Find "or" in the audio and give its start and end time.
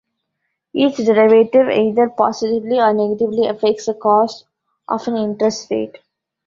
2.79-2.91